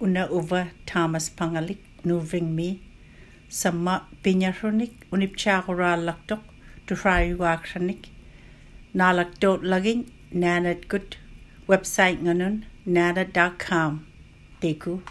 [0.00, 2.80] una uva Thomas Pungalik nuving mi.
[3.48, 6.42] Sama pinyarhonik unipchagora laktok
[6.86, 8.02] tu rayuakranik
[8.94, 11.16] nalak dot laging nanat good.
[11.68, 14.06] Website nganun nana.com
[14.60, 15.02] teku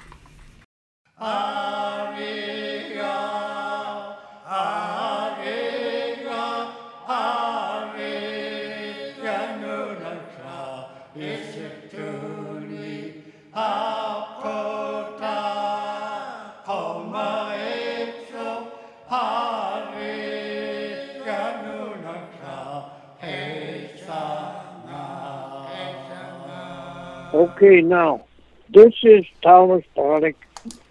[27.56, 28.26] Okay, now,
[28.68, 30.36] this is Thomas Pollock.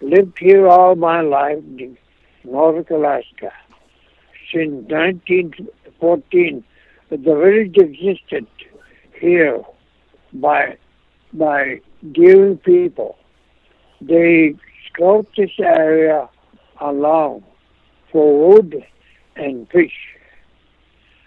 [0.01, 1.95] Lived here all my life in
[2.43, 3.53] North Alaska.
[4.51, 6.63] Since 1914,
[7.11, 8.47] the village existed
[9.21, 9.61] here
[10.33, 10.77] by
[11.33, 13.15] by Deering people.
[14.01, 14.55] They
[14.87, 16.27] scout this area
[16.81, 17.43] along
[18.11, 18.83] for wood
[19.35, 20.17] and fish.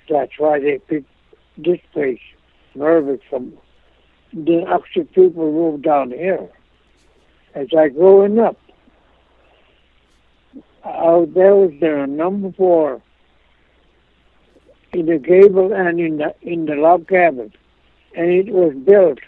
[0.08, 1.12] That's why they picked
[1.56, 2.26] this place,
[2.74, 3.52] Noorvik, from
[4.32, 6.48] the actual people moved down here.
[7.54, 8.58] As I growing up,
[10.84, 13.02] out there was there number four
[14.92, 17.52] in the gable and in the in the log cabin,
[18.14, 19.18] and it was built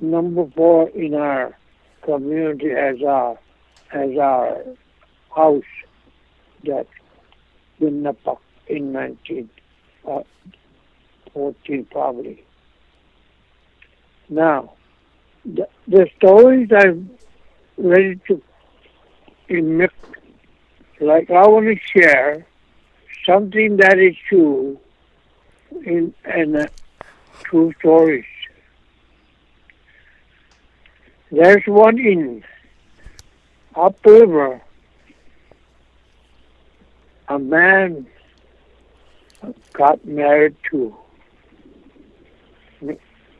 [0.00, 1.56] number four in our
[2.02, 3.38] community as our
[3.92, 4.62] as our
[5.34, 5.62] house
[6.64, 6.86] that
[7.78, 9.50] been up in nineteen
[10.08, 10.22] uh,
[11.32, 12.45] fourteen probably.
[14.28, 14.72] Now,
[15.44, 17.10] the, the stories I'm
[17.76, 18.42] ready to
[19.48, 19.92] emit,
[21.00, 22.46] like I want to share
[23.24, 24.78] something that is true
[25.84, 26.66] in and uh,
[27.44, 28.24] true stories.
[31.30, 32.44] There's one in
[33.74, 34.60] upriver.
[37.28, 38.06] A man
[39.72, 40.96] got married to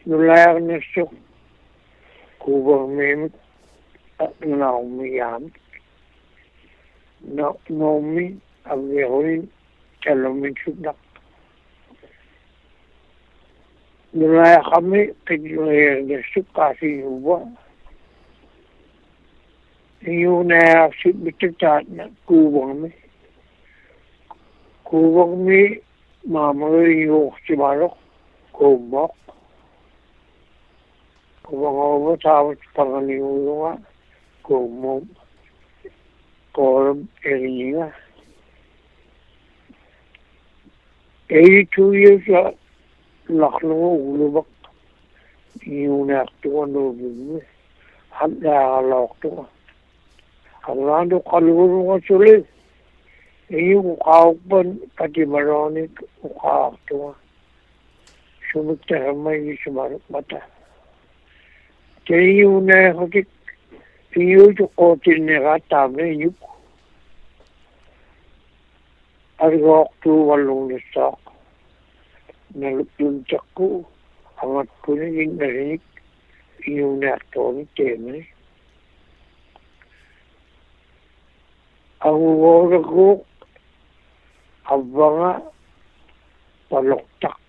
[0.06, 1.10] Lernissuk
[2.38, 3.30] kuvermim
[4.46, 5.50] naumiyam
[7.68, 9.50] naumi avirin
[10.02, 10.96] chalomin sudak.
[14.14, 17.42] Nulaya kami kidlernissuk kasi yuwa
[20.06, 22.94] yuna sit bitatat na kuvermi
[24.86, 25.82] kuvermi
[26.30, 27.98] mamuri yok cibarok
[28.54, 29.10] kumbok
[31.46, 33.70] kubangooba taaba paraniuga
[34.46, 34.92] komo
[36.54, 36.92] koola
[37.30, 37.86] eriyiga
[41.30, 42.42] eighty two years la
[43.40, 44.48] lakluga ulubak
[45.66, 47.38] yuunaaqtuga noobimi
[48.18, 49.44] haddhaagaloqtuga
[50.66, 52.32] hallaandu qalguruga sule
[53.58, 54.68] iyi uqaaqban
[54.98, 55.94] katibaroonik
[56.28, 57.10] uqaaqtuga
[58.50, 60.40] sumiktahamai ismar mata
[62.06, 63.28] keiune hokik
[64.10, 66.30] piu tu ko tin ne ga ta me yu
[69.44, 71.10] argo tu walung ne sa
[72.54, 73.84] na lutun chakku
[74.42, 75.84] amat kuni ning na rik
[76.58, 78.16] piu ne to ni te me
[82.06, 83.06] ang wora ko
[84.70, 85.32] abanga
[86.70, 87.40] paloktak.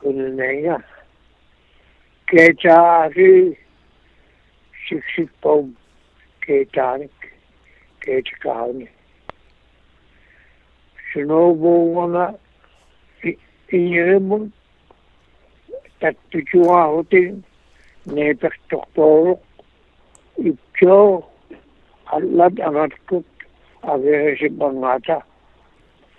[0.00, 0.78] Kunenaya
[2.28, 3.56] കേച്ചാറി
[4.74, 5.76] ശിക്ഷിപ്പവും
[6.42, 7.06] കേറ്റാന്
[8.02, 8.86] കേറ്റിക്കാവുന്ന
[10.98, 12.34] ശുണോപോവുന്ന
[13.70, 14.52] ഇങ്ങനെയും
[16.02, 17.22] തട്ടിച്ചു ആവത്തി
[18.06, 19.38] നേപ്പോളും
[20.38, 20.96] ഇപ്പോ
[22.06, 23.24] അല്ല അവർക്കും
[23.82, 25.12] അവകാശം പങ്കാത്ത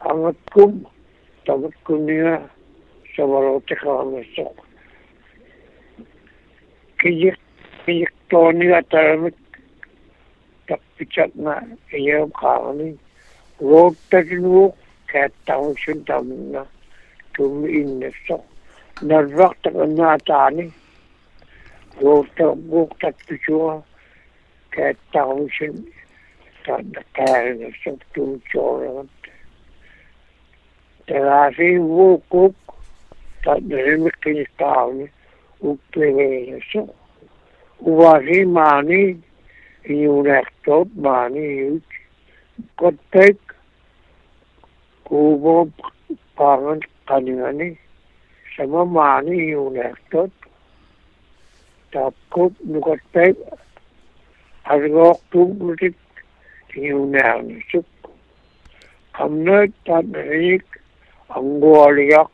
[0.02, 0.86] അവർക്കും
[1.46, 2.38] തവർക്കുന്ന
[3.16, 4.67] ചവറോട്ട് കാണിച്ചു
[7.08, 7.40] tamatkunia savarotekaanesok kijik
[7.86, 9.36] kijik toni atarmik
[10.68, 13.00] tapichat na iyo kaani
[13.62, 14.74] road tajnu
[15.08, 16.66] kattausun tamna
[17.34, 18.44] tum innesso
[19.02, 20.74] narvak takna tani
[22.02, 23.84] road ta buk tapicua
[24.70, 25.88] kattausun
[26.66, 29.08] tanda kärne so tum chorat
[31.08, 32.56] Terasi wukuk
[33.44, 35.17] tanda rimikini tauni upleveso
[35.62, 36.82] ఉప్పివేయసు
[37.82, 39.04] వహి మాని
[39.86, 41.96] యూనెక్టోప్ మాని యూచ్
[42.78, 43.52] కొత్తెక్
[45.06, 45.64] కూబో
[46.40, 47.76] పాగన్ కనిగని
[51.94, 53.38] tapkup nukottep
[54.66, 55.96] argoq tumlutik
[56.70, 57.86] tiunaanisuk
[59.16, 60.66] amna tanrik
[61.30, 62.32] angualiyak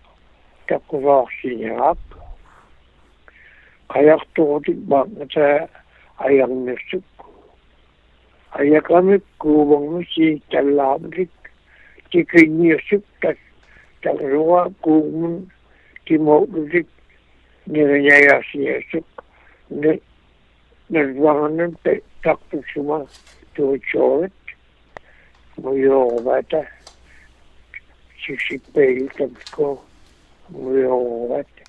[3.90, 5.68] ayaqtuġutik baqnata
[6.26, 7.08] ayaġnirtuk
[8.60, 11.34] ayaqamik kuubaŋnusi tallaamlik
[12.12, 13.38] tikinniirtuk tak
[14.04, 15.36] taqruga kuugmun
[16.06, 16.88] timawlutik
[17.72, 19.08] nirañayaqsiyastuk
[20.92, 21.72] nirvaŋanim
[22.24, 23.00] taqtuk suma
[23.56, 24.44] tuuchoorit
[25.62, 26.62] muyooġuvata
[28.22, 29.68] siksippeelutamko
[30.52, 31.63] muyooġuvata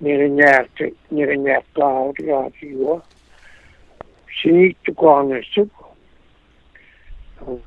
[0.00, 3.02] nere nyerte nere nyerte ari ari yo
[4.36, 5.68] sinik tu kone suk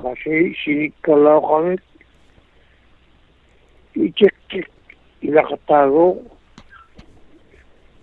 [0.02, 1.78] kasi sinik kala kone
[3.96, 4.70] ichek chik
[5.22, 6.08] ilakata ro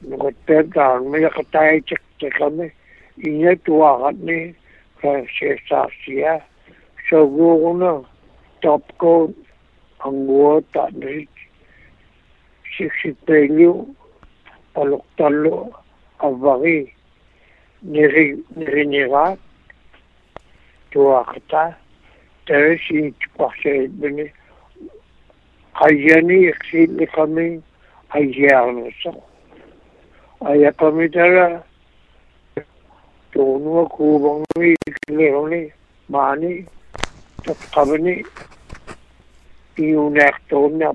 [0.07, 2.71] nukate dar me ilakata ichek te kame
[3.19, 4.55] inye tu agat ni
[5.03, 6.39] kase sasya
[7.11, 8.07] so guguna
[8.63, 9.35] top coat
[10.07, 11.35] angua tak nerit
[12.77, 13.17] sik sik
[14.75, 15.83] طلق طلق
[16.25, 16.93] الضغي
[17.83, 19.39] نري نري نيغات
[20.93, 21.75] تواقتا
[22.47, 24.33] ترسي تقوحشي بني.
[25.75, 27.61] قياني يقسي لقمي.
[28.15, 29.21] أيار نصق
[30.47, 31.63] أيا قمي ترى
[33.33, 34.77] تونو كوباني
[35.09, 35.73] كليروني
[36.09, 36.67] معني
[37.45, 38.25] تتقبني
[39.79, 40.95] يوناك تونا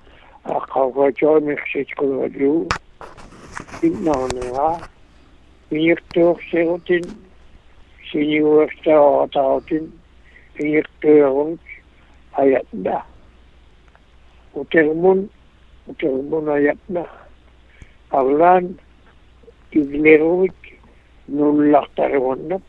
[0.49, 2.71] аққауға мехсет қылвалу
[3.81, 4.81] иннаанера
[5.69, 7.05] миертуорсерутин
[8.11, 9.91] синигуэрсааратарутин
[10.57, 11.59] миертуерунг
[12.33, 13.03] аятна
[14.53, 15.29] утермун
[15.87, 17.05] утермун аятна
[18.09, 18.79] арлаан
[19.71, 20.55] иглерувик
[21.27, 22.63] нуллартаригуннап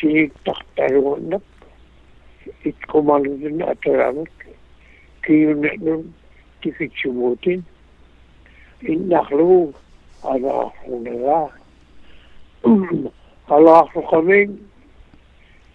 [0.00, 1.42] синиттартаригуннап
[2.64, 4.46] иккумалутин атурамик
[5.22, 6.14] киюннанун
[6.66, 7.62] كيفك شموتين
[8.82, 9.72] النخلو
[10.24, 11.50] على خونرا
[13.50, 14.58] على خوكمين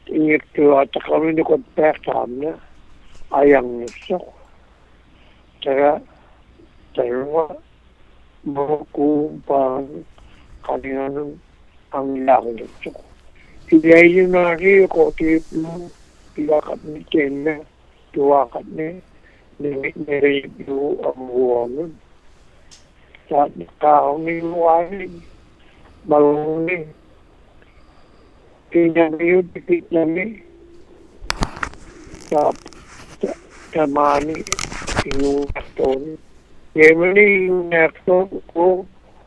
[0.10, 2.58] يكتو اتقامين كنت بيخت عمنا
[3.36, 4.22] ايام نفسك
[5.64, 6.02] ترى
[6.96, 7.48] ترى
[8.46, 10.04] مركوم بان
[10.64, 11.28] قدينا
[11.94, 12.98] عم لاغل نفسك
[13.74, 15.90] إذا يجينا غير قوتي بلو
[16.38, 17.64] بلو قد نتينا
[19.62, 21.54] मेरे जो अब वो
[24.00, 25.06] होने वो आए
[26.06, 26.76] मरोने
[28.72, 30.26] तीन जनवरी तीन जनवरी
[33.76, 34.40] जमाने
[35.08, 36.04] यूनेस्टोन
[36.76, 38.24] जर्मनी यूनेस्टो
[38.54, 38.66] को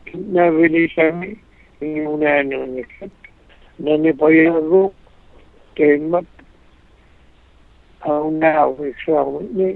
[0.07, 1.35] कितना विदेशा में
[1.81, 2.53] यूनान
[3.79, 4.87] मैंने पहले को
[5.77, 6.21] ट्रेन में
[8.01, 9.21] เอาหน้าไปเข้า
[9.55, 9.75] เนี่ย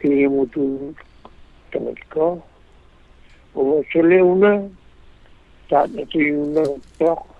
[0.00, 0.94] tinha muito
[1.66, 2.42] estava de carro
[3.54, 4.70] o chalé uma
[5.62, 6.62] está aqui uma
[6.98, 7.34] troca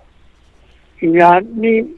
[1.01, 1.95] e já nem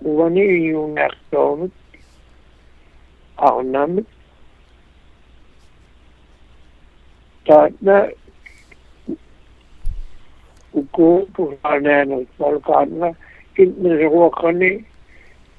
[0.00, 1.70] o ano e tak nexo
[3.36, 4.04] ao nome
[7.40, 8.10] está na
[10.72, 11.78] o corpo a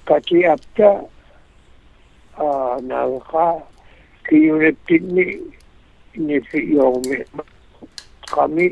[0.07, 0.89] kaciatta
[2.89, 3.45] nalqa
[4.27, 5.25] kiunittinni
[6.25, 7.17] nifi youmi
[8.33, 8.65] qami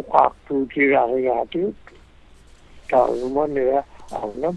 [0.00, 1.76] uqaaqtuutiraarigaatut
[2.90, 3.80] taarumaniga
[4.20, 4.56] aunam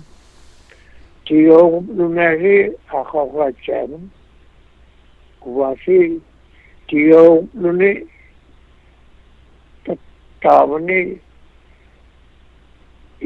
[1.26, 2.56] tiyoogum nunaasi
[3.00, 4.04] aqaqacaanum
[5.42, 5.98] kuvasi
[6.88, 7.92] tiyoogum nuni
[9.86, 11.00] tattavani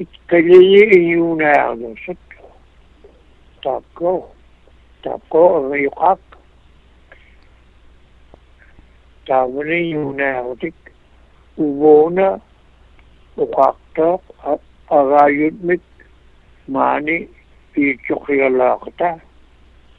[0.01, 2.28] itkaliyi inyuunaaanusat
[3.63, 4.29] Tapko.
[5.03, 6.19] Tapko of Yukak.
[9.27, 10.73] Tavani Yunautik.
[11.57, 12.39] Uvona.
[13.37, 14.19] Ukakta.
[14.89, 15.81] Arayutmik.
[16.67, 17.27] Mani.
[17.73, 19.19] Pichokhialakta.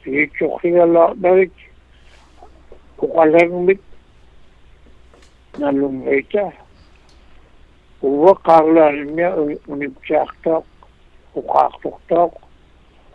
[0.03, 1.53] Pichokhialakdarik.
[2.97, 3.81] Ukalangmik.
[5.59, 6.53] Nalumhita.
[8.01, 9.35] Uva karlarına
[9.67, 10.63] unipçaktak.
[11.35, 12.50] Ukaktuktak.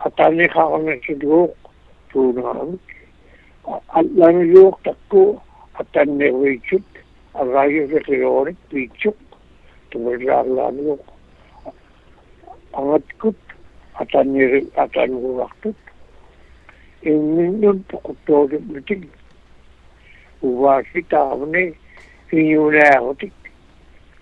[0.07, 1.51] התהליך האחרון של דרוך,
[2.11, 2.77] שהוא נוהג,
[4.17, 5.39] לנו יור תקו,
[5.81, 6.83] אתה נרוויצ'וק,
[7.35, 9.17] הרעי זה חיורת, ויצ'וק,
[9.89, 10.97] תבוזר לנו,
[12.75, 13.35] המתקות,
[14.03, 14.19] אתה
[15.09, 15.75] נרווחתות,
[17.07, 19.07] eminyon tokutoru bitik.
[20.43, 21.73] Uvaki tavne
[22.33, 23.33] inyuna yahotik.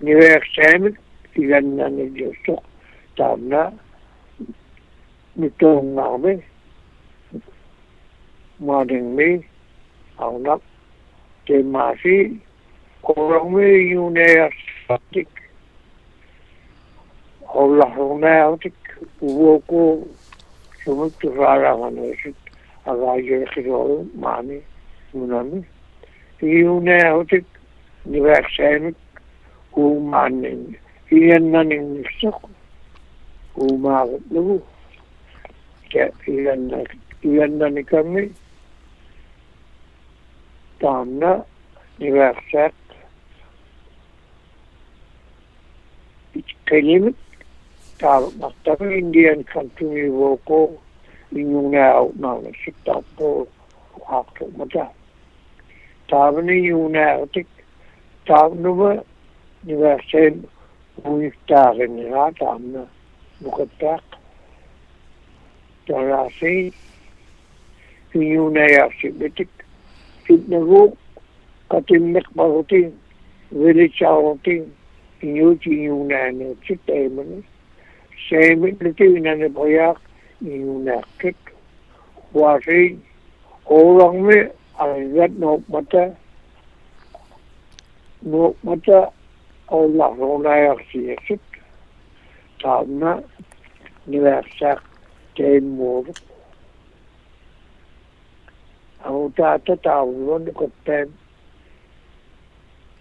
[0.01, 0.97] Nivek sevmek
[1.37, 2.63] ilanlan ediyorsak
[3.17, 3.73] tavna
[5.39, 6.27] มีตัวหนาไหม
[8.67, 9.21] มาหนึ่งไหม
[10.19, 10.61] เอานับ
[11.45, 12.17] เจมาซี
[13.03, 14.21] โครงไม่อยู่ใน
[14.87, 15.29] สติก
[17.49, 18.73] เอาหลักของแนวที่
[19.21, 19.83] อุโบกุ
[20.83, 22.11] สมุทรสาราวันนี้
[22.87, 23.65] อะไรเยอะขึ้น
[24.23, 24.51] มาไหม
[25.17, 25.49] มันนั้น
[26.51, 27.45] อยู่ในอดีต
[28.11, 28.81] นิเวศเอง
[29.75, 30.59] กูมาหนึ่ง
[31.29, 31.85] ยันนั่นเอง
[32.21, 32.37] สัก
[33.57, 33.97] กูมา
[34.35, 34.63] ลูก
[35.95, 36.83] cat yan na
[37.23, 38.35] yan na ni kami
[40.83, 41.47] tam na
[42.03, 42.75] ni wakset
[46.67, 47.15] kailin
[48.03, 50.75] ta matap indian country ni woko
[51.31, 53.47] inyong na out na na sita po
[54.11, 54.91] hakto mata
[56.11, 56.75] tam ni
[59.65, 60.35] ni wakset
[61.03, 62.85] Mwyntar yn yna, dam na.
[65.89, 66.71] Sonrası
[68.15, 69.49] Hüyune Yasibet'ik
[70.29, 70.91] İbn-i Ruh
[71.69, 72.95] Katimlik Bahutin
[73.53, 74.73] Veli Çağutin
[75.23, 77.43] Yuci Yunani Çıt Eymini
[78.31, 80.01] Seymitliti İnanı Bayak
[80.41, 81.37] Yunakit
[82.35, 83.03] Vasin
[83.67, 86.15] Oğlanmi Azzet Nokmata
[88.27, 89.11] Nokmata
[89.69, 91.41] Allah Rona Yaksiyasik
[92.63, 93.25] Tanrı
[94.07, 94.94] Niversak.
[95.35, 96.11] Seymour
[98.99, 101.23] avuto tavolo l'unico tempo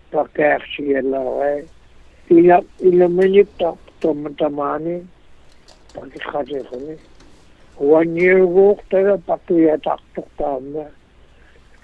[0.09, 1.21] takersi e la
[2.27, 5.07] il il menita tomtamani
[5.91, 6.99] perché cade fuori
[7.77, 10.85] one year walk tera patuya taktuk tamna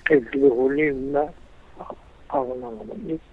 [0.05, 1.23] kidluhulimna
[2.27, 3.27] avanamanik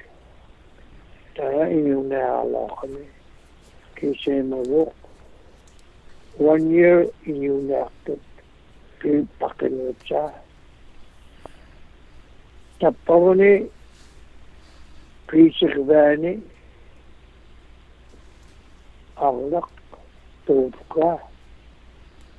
[1.34, 3.04] tera inuna alaqani
[3.94, 5.05] kisema walk
[6.38, 8.20] one year in United
[9.04, 10.32] Büyük Bakınlıca
[12.80, 13.66] tapavani
[15.26, 16.38] priisigvaani
[19.16, 19.68] arlaq
[20.46, 21.18] tuutka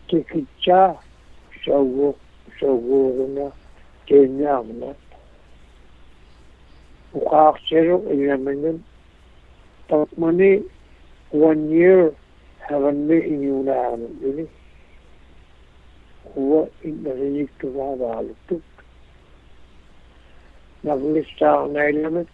[0.07, 0.97] tikitsa
[1.65, 2.15] sawu
[2.59, 3.51] sawuurna
[4.05, 4.95] keennaarna
[7.13, 8.83] uqaarsiru ilamanun
[9.87, 10.63] tapmani
[11.31, 12.11] one year
[12.69, 14.45] هغني يونا عمدني
[16.37, 18.65] هو إن غنيت بعض عالتك
[20.83, 22.27] نغلس تعنا علمك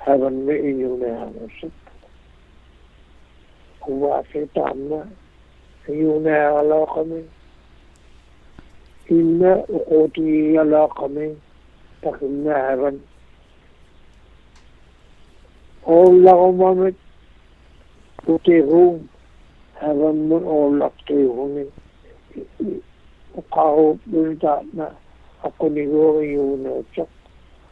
[0.00, 1.70] هغني يونا عمدني
[3.88, 5.06] هو عفيت عنا.
[5.88, 7.28] يونا علاقة من
[9.10, 11.36] إلا أقوتي علاقة من
[12.02, 12.98] تخلنا هغني
[15.88, 16.94] أول لغمامك
[18.28, 19.08] وتغوم
[19.80, 21.66] هذا من أول أطيهم
[23.34, 24.94] وقعوا بلدانا
[25.44, 27.06] أقول يوري ونوتك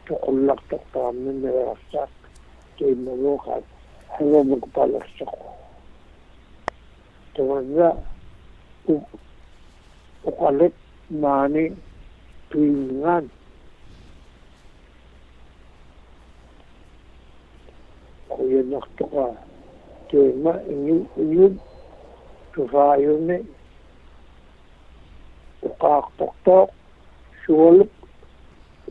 [0.07, 2.09] تقول لك تقطع من رأسك
[2.77, 3.49] كي مروخ
[4.09, 5.45] هذا مقبل الشقو
[7.35, 7.93] توزع
[10.23, 10.73] وقلت
[11.11, 11.73] ماني
[12.51, 13.27] بيمان
[18.29, 19.31] خويا نختقى
[20.09, 20.63] كيما
[21.17, 21.57] يوم
[22.55, 23.37] tufayuni
[25.67, 26.69] uqaaqtortoq
[27.43, 27.91] suolup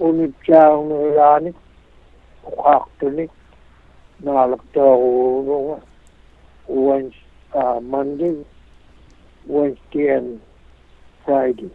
[0.07, 1.57] unutjaagnuyaanik
[2.51, 3.33] uqaaqtunik
[4.25, 5.77] naalaqtooruunuga
[6.69, 7.15] once
[7.55, 8.45] uh, Monday,
[9.47, 10.41] Wednesday and
[11.25, 11.71] Friday.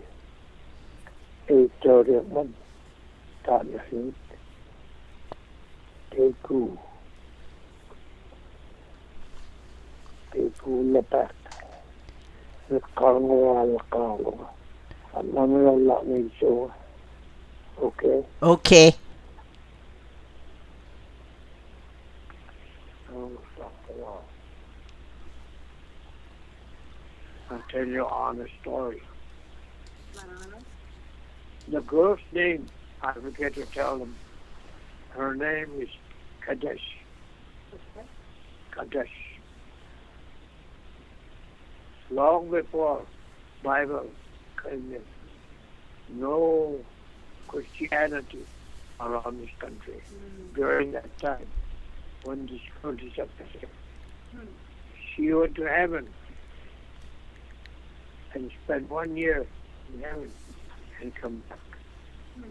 [1.49, 2.55] 8.30 at month.
[3.45, 4.15] Time to sleep.
[6.11, 6.77] Take cool.
[10.33, 11.38] Take cool the back.
[12.69, 12.73] Päästä.
[12.73, 14.53] Nyt kalmoilla kaulua.
[15.13, 16.71] Anna minulla niin suo.
[17.77, 18.19] Okei.
[18.19, 18.31] Okay.
[18.41, 18.91] Okay.
[27.51, 29.01] I'll tell you an honest story.
[31.67, 32.67] The girl's name,
[33.01, 34.15] I forget to tell them.
[35.09, 35.89] Her name is
[36.45, 36.97] Kadesh.
[38.71, 39.28] Kadesh.
[42.11, 43.05] Long before
[43.63, 44.09] Bible
[44.63, 46.79] came in, no
[47.47, 48.45] Christianity
[48.99, 50.53] around this country hmm.
[50.55, 51.45] during that time
[52.23, 53.69] when this country separated.
[55.15, 56.07] She went to heaven
[58.33, 59.45] and spent one year
[59.93, 60.31] in heaven
[61.01, 61.59] and come back.
[62.35, 62.49] Hmm.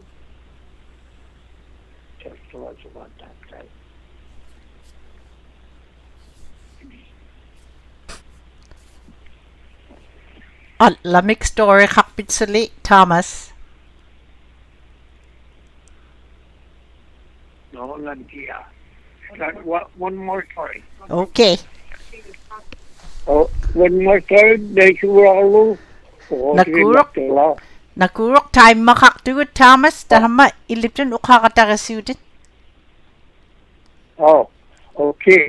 [2.23, 3.69] Just to us about that time.
[10.83, 13.29] อัดละมิกสตอรี่คักปิซลิทอมัส
[17.73, 18.53] โนลันเกีย
[20.07, 20.81] one more story
[21.23, 21.55] okay
[23.33, 23.47] oh
[23.85, 25.77] one more story they should all
[26.59, 27.09] nakurok
[28.01, 32.19] nakurok time makak tugut Thomas tahama ilipton ukakata kasiudit
[34.19, 34.49] oh
[34.97, 35.45] okay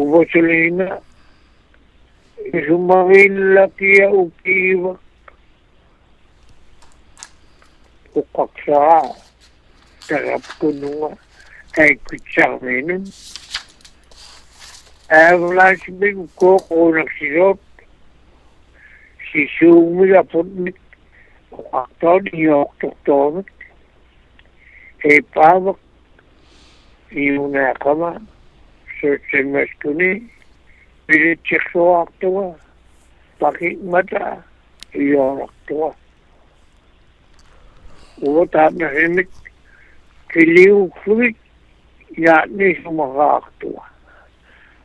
[0.00, 0.86] ubo chulina
[2.54, 4.96] جمعين لك أقيم
[8.20, 9.08] uqaqsaraa
[10.06, 11.08] tarapkununga
[11.74, 13.04] taikutsarminun
[15.20, 17.62] aavlaasmin kuuquunersiluut
[19.28, 20.78] sisuumigaputmik
[21.58, 23.50] uqaqtoon iyoortortoomik
[25.12, 25.24] en
[27.24, 28.10] iunaaqama
[28.98, 30.10] suutsimmaskuni
[31.12, 32.44] Ilitsiqsuaqtua
[33.40, 34.22] pakikmata
[35.02, 35.88] iyoraqtua
[38.26, 39.30] uvataatnasimik
[40.32, 41.36] kiliuqlugik
[42.24, 43.84] yaatni sumaqaaqtua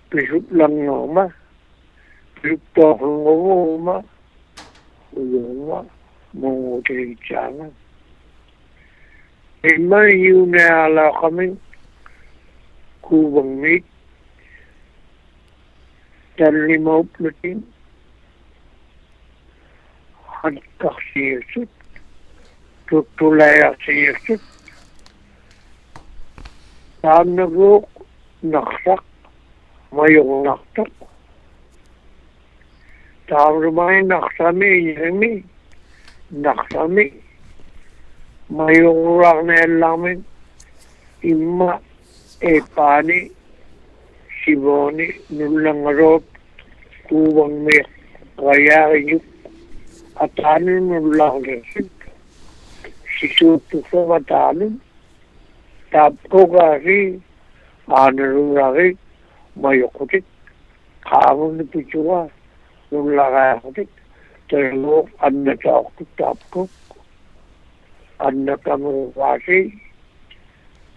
[0.09, 1.23] pisutlannuuma
[2.35, 3.95] pisuttuaqlunguvuuma
[5.19, 5.77] ujuuma
[6.39, 7.67] munguutigitsaanga
[9.71, 11.51] imma yuunealaaqamin
[13.05, 13.85] kuuvangmiik
[16.37, 17.63] ترجمه بلتين
[20.27, 21.67] حدق سيرسد
[22.91, 24.39] تطلع سيرسد
[27.03, 27.89] تام نبوق
[28.43, 29.03] نخصق
[29.91, 30.91] ما يغنقتق
[33.27, 35.43] تام رماي نخصمي يرمي
[36.31, 37.11] نخصمي
[38.49, 40.21] ما يغرقنا اللامن
[41.25, 41.79] إما
[42.43, 43.31] إباني
[44.47, 45.05] Siboni
[45.37, 46.23] nullangarup
[47.07, 47.77] tuuvangmi
[48.39, 49.25] qayaariñuk
[50.23, 51.91] ataani pichuwa,
[53.15, 54.73] sisuutusavataanum
[55.91, 56.99] taapkogaari
[57.99, 58.87] terlo,
[59.63, 60.25] anna
[61.07, 62.19] qaavuni pichuga
[62.91, 63.89] anna
[64.49, 66.71] terluuq annataoqtuk taapkok
[68.27, 69.59] annakamuruvaasi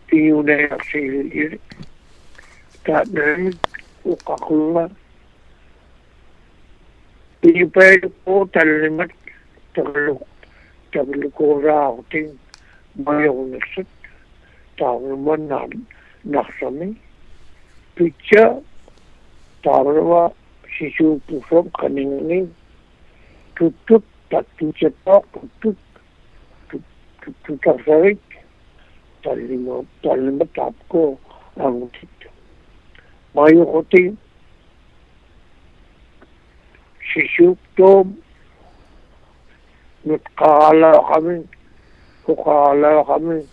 [0.08, 1.62] tiuneersiilirik
[2.80, 3.52] kadang
[4.08, 4.88] uka keluar
[7.44, 9.12] ini pada ko terlimat
[9.76, 10.16] terlalu
[10.88, 12.40] terlalu kurang ting
[12.96, 13.84] mayo nasut
[14.80, 15.68] tabir mana
[16.24, 16.96] nak sami
[18.00, 18.64] picha
[19.60, 20.32] tabirwa
[20.72, 22.48] sisu pusam kening
[23.60, 24.00] tutup
[24.32, 25.24] tak tutup tutup
[25.60, 25.76] tutup
[27.20, 28.16] tutup tutup tutup
[29.20, 29.60] tutup
[30.80, 31.20] tutup
[31.60, 32.19] tutup tutup
[33.34, 34.16] مايو خطين
[37.10, 38.20] ششوب توم
[40.06, 41.46] نتقى على رقمين
[42.26, 43.46] فقى على رقمين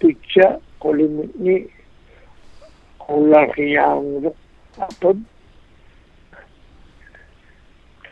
[0.00, 1.66] تجا كل مني
[2.98, 4.34] كل خيام ذو
[4.78, 5.22] أطب.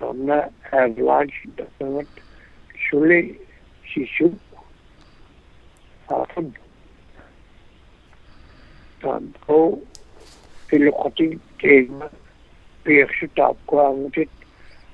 [0.00, 0.40] ثم
[0.72, 2.08] أبلاج دفنت.
[2.90, 3.34] شلي
[3.84, 4.38] ششوب
[6.10, 6.50] أطب.
[9.02, 9.78] تنقو
[10.72, 12.10] في الخطيب كلمة
[12.86, 14.28] بيخشط عبقوا عمجد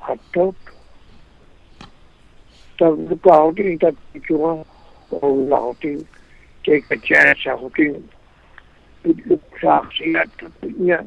[0.01, 0.55] حطوط
[2.81, 4.65] طب بقاوتي انتا بيجوا
[5.13, 6.05] اولا حطي
[6.65, 7.95] تيك بجانسا حطي
[9.05, 10.29] بيجوا شاخصيات
[10.63, 11.07] تبنيا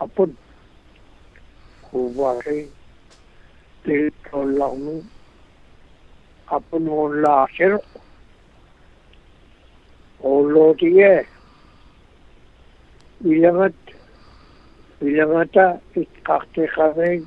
[0.00, 0.30] اپن
[1.82, 2.60] خوبا ہے
[3.86, 5.00] دل کھول لاؤں میں
[6.56, 7.74] اپن اولا آشر
[10.18, 11.10] اولو دیئے
[13.24, 13.90] ویلمت
[15.02, 15.56] ולמדת
[15.96, 17.24] התפתחתך בין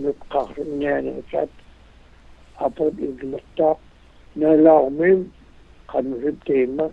[0.03, 1.53] nutqaqsinnianigat
[2.67, 3.79] aput iglertaaq
[4.41, 5.21] naalaaġmiim
[5.91, 6.87] qanusut teemma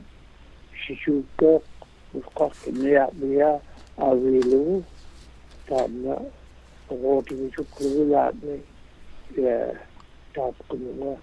[0.82, 1.64] sisuuttooq
[2.14, 3.58] nutqaqsinniyaaqmiyaa
[4.06, 4.78] aaviilugu
[5.70, 6.14] taanna
[6.94, 8.56] uqootisuqlugu laaqmi
[10.36, 11.14] taapqimuga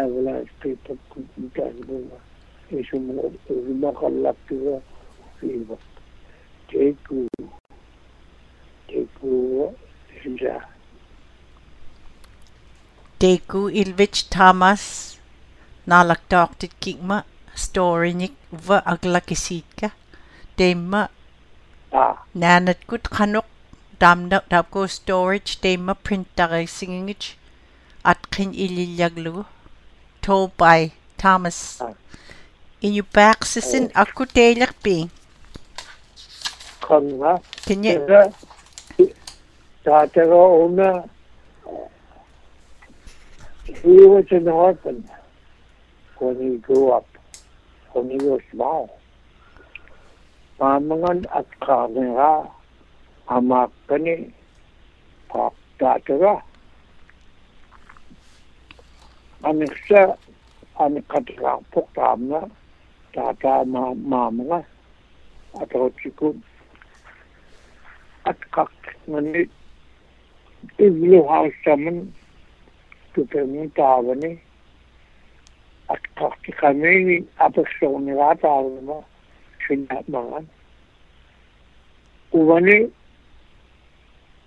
[0.00, 2.10] avalanche people could be done
[2.70, 4.74] kumtaanunga isumma isumaqallaptuga
[5.38, 5.76] fiiva
[6.68, 7.26] teku
[8.88, 9.34] teku
[10.22, 10.54] sisa
[13.20, 14.82] Deku Ilvich Thomas?
[15.86, 18.34] Naalaktaaqtit kikma storynik
[18.68, 19.90] va aglakisiitka
[20.56, 21.00] teimma
[21.92, 22.04] a
[22.42, 23.48] naanatkut qanuq
[24.02, 27.24] taamna taapko storage teimma printarissingingit
[28.12, 29.44] atqin ilillaglugu
[30.26, 30.78] told by
[31.22, 31.58] Thomas
[32.80, 35.10] in your back sitting a good day like be
[37.66, 37.98] can you
[43.82, 45.08] he was an orphan
[46.18, 47.06] when he grew up
[47.92, 48.98] when he was small.
[50.58, 52.50] Pamangan at kamera
[53.28, 54.32] amak kani
[55.28, 56.42] pak tatara
[59.44, 60.14] ani sa
[60.78, 61.00] ani
[63.14, 64.58] taata ma maamga
[65.62, 66.28] atoxotiku
[68.30, 68.72] atkak
[69.10, 69.42] ngani
[70.86, 71.98] ivlu xaxsaman
[73.12, 74.30] tupemun taavani
[75.92, 78.96] atkakti kameni apaxsoxniga taavanma
[79.66, 80.46] sinaatmagan
[82.38, 82.76] uvani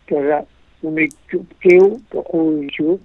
[0.08, 0.39] tara
[0.88, 3.02] unitupteu toquisup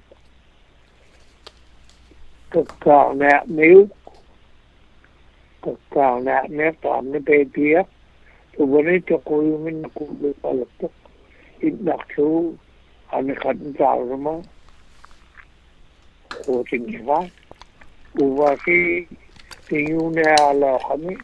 [2.53, 3.98] kakaarneaqmiuk
[5.69, 7.81] kakkaanaaqnii qaarnabeydiya
[8.55, 10.87] tubanita qoyumina kubiqalabto
[11.69, 12.41] idnaqtuu
[13.17, 14.33] aniqadntaaruma
[16.45, 17.19] kuutinjifa
[18.25, 18.79] ubaki
[19.69, 21.15] tiyuuneaalooqami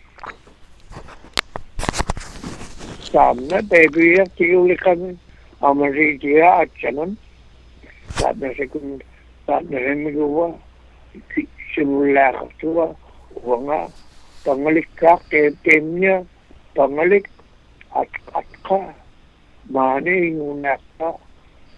[3.10, 5.10] saamna beydiya tiyuliqami
[5.68, 7.10] amariidiya achanan
[8.18, 8.86] saadnasikun
[9.46, 10.46] saadnasimiduwa
[11.74, 12.86] simullaaqabtuwa
[13.36, 13.78] ubanga
[14.44, 16.28] pengelik kak tem-temnya
[16.76, 17.26] pengelik
[17.96, 18.46] at-at
[19.72, 21.16] mana yang unak ka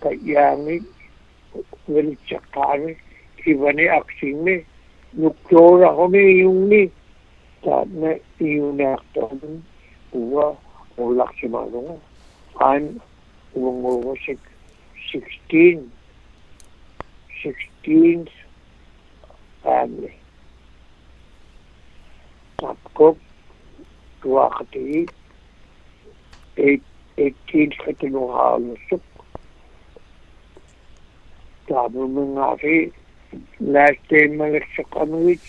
[0.03, 0.83] kayami
[1.87, 2.99] wil cakami
[3.47, 4.67] ibani aksing me
[5.15, 6.91] nukyor ako me yung ni.
[7.63, 9.31] Saat na iunak ka
[10.13, 10.59] uwa
[10.99, 11.99] ulak si malunga
[12.59, 12.99] an
[13.55, 14.35] umuwa si
[15.15, 15.87] 16
[17.43, 18.27] 16
[19.63, 20.26] family
[22.59, 23.17] طاقتك
[24.25, 25.07] وقتي
[27.19, 29.01] اتين ختنو غالسك
[31.69, 32.91] تعبو من عفي
[33.61, 35.41] لا تيمل الشقنويت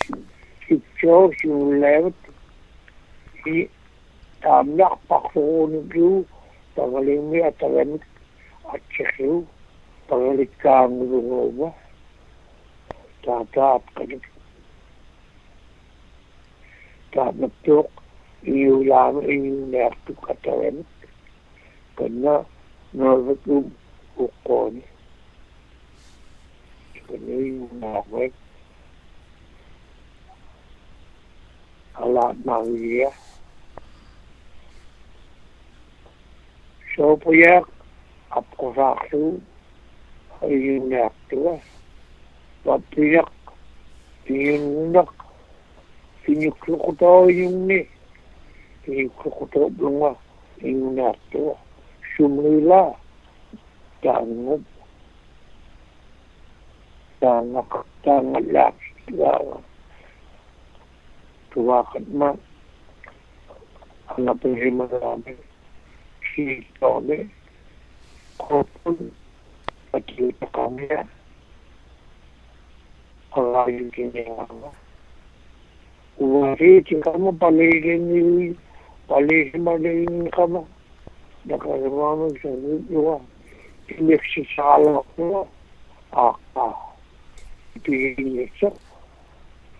[0.68, 2.14] شبشور شو لابت
[3.46, 3.68] هي
[4.42, 6.24] تعمل بقفون بيو
[6.76, 8.06] تغليمي أتغلمك
[8.66, 9.44] أتشخيو
[10.08, 11.72] تغلي كامل غوبة
[13.22, 14.27] تعتاب قدك
[17.10, 17.82] cả nước trước
[18.42, 20.74] yêu làm yêu đẹp chụp cả cho em
[21.96, 22.42] cần nó
[22.92, 23.70] nó với chung
[24.16, 24.80] cuộc cồn
[27.08, 28.30] cần yêu làm với.
[31.92, 33.10] Họ làm nào gì á?
[36.96, 37.60] Số bây giờ
[38.28, 39.38] ập có ra xuống
[40.28, 41.56] hơi yêu đẹp nữa
[42.64, 43.20] và bây giờ
[44.24, 44.58] yêu
[44.92, 45.17] nước.
[46.28, 47.88] tinyu kukuto yumni
[48.84, 50.12] tinyu kukuto blungwa
[50.60, 51.56] tinyu nato
[52.12, 52.92] shumrila
[54.04, 54.60] tangup
[57.20, 57.72] tangak
[58.04, 58.76] tangalak
[59.08, 59.56] tuwa
[61.50, 62.36] tuwa kadma
[64.12, 65.32] anapin himarami
[66.20, 66.60] ki
[67.08, 67.16] ni
[68.36, 69.16] kopun.
[69.88, 71.08] Patiyo ta kamiya
[73.32, 74.68] kalayin kinyangwa
[76.20, 78.56] Ua he te kama palehe nui,
[79.08, 80.64] palehe malehe ni kama.
[81.44, 83.20] Na ka e wano i sa rupiwa,
[83.88, 85.46] i nefse sāla kua,
[86.10, 86.66] a ka,
[87.76, 88.66] i te he ni e sa.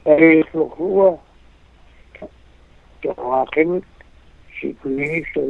[0.07, 1.19] E he so kua,
[3.03, 3.83] te
[4.61, 5.43] si kui ni sa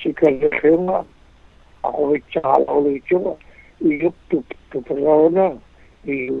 [0.00, 1.04] si ka te kema,
[1.84, 2.80] a koe chāla o
[4.30, 5.52] tu prana,
[6.08, 6.40] i.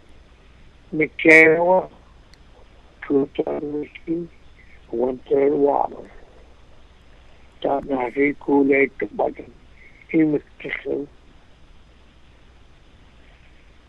[3.07, 4.29] two third whiskey,
[4.91, 6.09] one third water.
[7.61, 9.47] Top natin kulay ito bagay.
[10.11, 11.07] Imiktiso.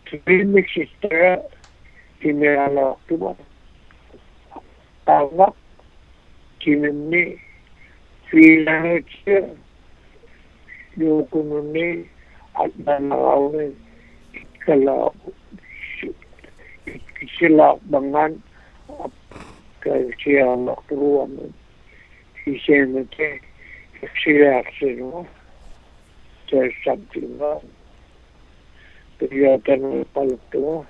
[0.07, 1.41] Sabi mi sister,
[2.21, 3.33] inalak ito ba?
[5.03, 5.57] Tawak,
[6.63, 7.35] kinamni,
[8.31, 9.51] filang siya.
[10.95, 12.05] Yung kununi,
[12.53, 13.73] at nanawin,
[14.37, 15.09] ikalaw,
[17.37, 18.41] sila, bangan
[19.83, 21.51] ke sia nok ruam
[22.39, 23.39] si sen te,
[24.19, 25.27] sila sino
[26.47, 27.59] te sabtinga
[29.19, 30.85] priyatan palto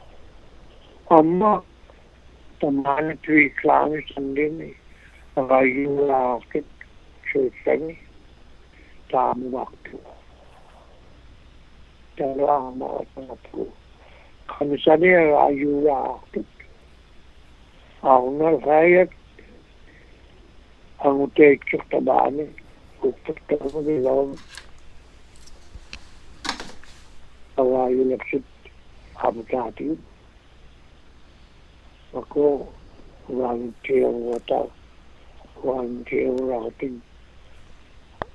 [1.10, 1.62] amma
[2.62, 4.70] taman tui, klami sandini
[5.36, 6.66] rayu la kit
[7.30, 7.98] chutani
[9.10, 9.98] tam waktu
[12.14, 13.42] Kalau amal sangat
[14.48, 16.20] comisaría ayuda
[18.02, 19.10] a unas áreas,
[21.00, 22.48] a un techo estaban,
[23.04, 24.36] وفتحوا لهم
[27.58, 28.42] قضايا لبست
[29.26, 29.96] بتاعتي
[32.14, 32.66] وكو
[33.30, 34.66] volunteer water,
[35.64, 36.96] volunteer routing,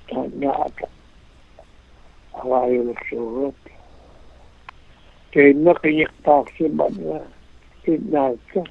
[0.09, 0.79] تنعت
[2.33, 3.78] قضايا لبست
[5.33, 6.95] keimmeqiyiqtaaksiman
[7.91, 8.61] innaatsa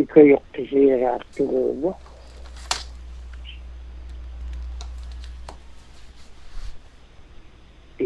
[0.00, 1.92] ikajoqtisiiraartuluuma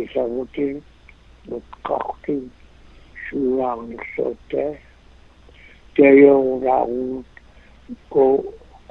[0.01, 0.85] isagutin
[1.51, 2.43] mutqaqtin
[3.29, 4.73] suuaannersuuttaa
[5.97, 7.27] taajounaarunut
[8.13, 8.25] ko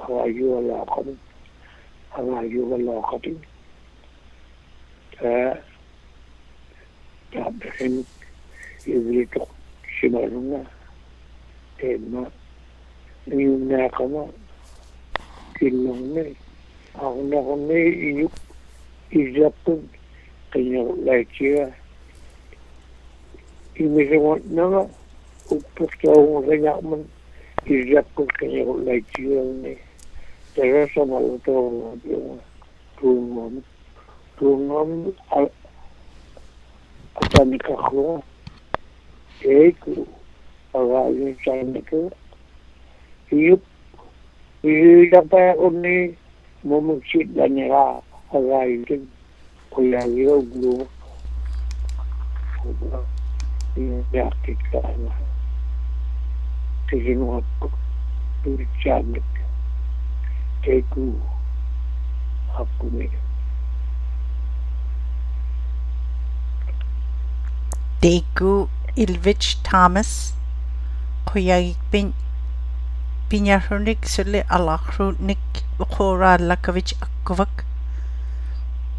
[0.04, 1.00] avaajualaaqa
[2.18, 3.16] avaajualaaqa
[5.16, 5.69] taa
[7.32, 8.04] tabbixin
[8.86, 9.28] yedili
[9.98, 10.60] shimalunga
[11.78, 12.22] teema
[13.26, 14.22] niyunnaaqama
[15.56, 16.24] killungni
[17.06, 18.34] aqnaqni iyuk
[19.20, 19.80] ijappun
[20.52, 21.64] qiñaqlaychiga
[23.82, 24.80] imisaguatnaga
[25.54, 27.02] uppiqtaugun qiñaqman
[27.74, 29.72] ijappun qiñaqlaychigani
[30.54, 32.36] tara samalutoornapiuga
[32.96, 33.60] tuungomi
[34.36, 35.10] tuungomni
[37.40, 38.20] बन का हुआ
[39.40, 39.84] एक
[40.74, 42.00] आवाज़ चलने को
[43.32, 43.60] युग
[44.64, 45.98] विजय उन्नी
[46.64, 47.80] मुमुक्षित बनेगा
[48.36, 48.96] आवाज़ के
[49.72, 50.76] खुलागी हो ग्लो
[53.78, 55.28] ये आपके कारण है
[56.90, 57.68] तेरे आपको
[58.44, 60.98] पूरी चार मिनट एक
[62.60, 63.29] आपको मेरे
[68.00, 70.32] Deku Ilvich Thomas
[71.28, 72.16] Kuyag pin
[73.28, 77.68] Pinyarunik suli alakrunik ukora lakavich akuvak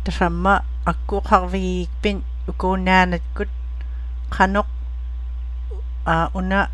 [0.05, 3.49] Drama aku harvig pin uko nanat kut
[4.29, 4.69] kanok
[6.37, 6.69] una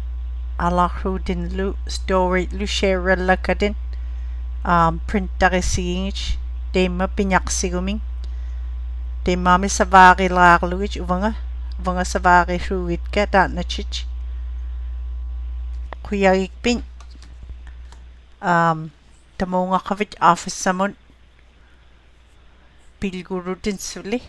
[0.59, 3.79] alakru din lu story lu share lakadin
[5.07, 6.35] print tarisingich
[6.75, 8.03] tema pinyaksiguming
[9.23, 11.46] tema mi savari lakluich uvanga
[11.79, 14.05] vanga savari hruit ka da na chich
[16.03, 16.83] kuyagikpin.
[18.41, 18.91] Um,
[19.37, 20.95] tamungakavit office samon.
[22.99, 24.21] Pilgurutin suli.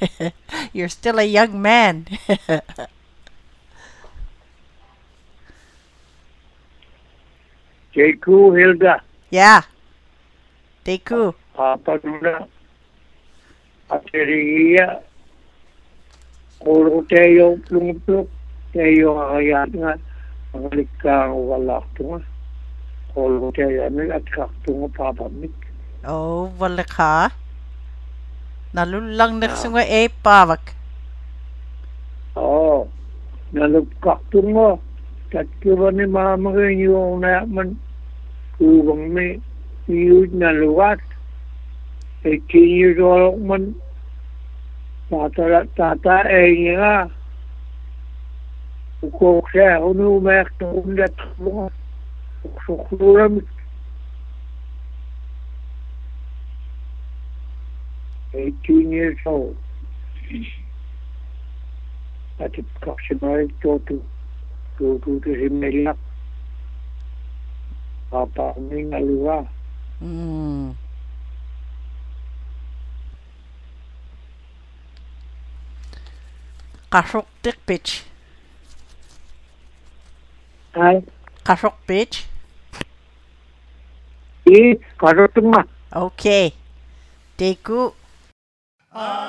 [0.72, 2.06] You're still a young man.
[7.96, 9.62] Jeku Hilda, yeah.
[10.84, 11.34] Deku.
[11.54, 12.46] Papa Nuna,
[13.88, 15.00] Ateriya,
[16.66, 18.26] Puro tayo plumplum,
[18.74, 19.92] tayo kakayat nga,
[20.50, 22.20] pangalik ka walak to nga.
[23.14, 25.54] Puro tayo anil at kakto nga papamik.
[26.02, 27.30] Oh, walak ha?
[28.74, 29.78] Nalulang nakso ah.
[29.78, 30.74] nga eh, pawak.
[32.34, 32.90] Oo.
[33.54, 34.74] Nalugkak to nga.
[35.30, 37.78] Tatkiwa ni mama ko yung na man.
[38.58, 39.38] Kubang may,
[39.86, 40.98] yung naluwat.
[42.26, 43.78] 18 years old man,
[45.08, 46.22] Tata, tata.
[58.34, 59.56] Eighteen years old.
[62.40, 64.02] At approximately go to
[64.78, 65.96] go to the Himalaya.
[68.10, 69.48] Papa Ming Alua.
[70.02, 70.74] Mm.
[76.90, 78.06] Kasuk tik pitch.
[80.74, 81.02] Hai.
[81.42, 82.24] Kasuk pitch.
[84.46, 85.42] Ih, kasuk tu.
[85.90, 86.54] Okay.
[87.36, 87.90] Teku.
[88.94, 89.25] Ah.